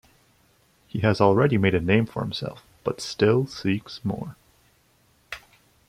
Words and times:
He 0.87 1.01
has 1.01 1.21
already 1.21 1.59
made 1.59 1.75
a 1.75 1.79
name 1.79 2.07
for 2.07 2.23
himself 2.23 2.63
but 2.83 3.01
still 3.01 3.45
seeks 3.45 4.03
more. 4.03 4.35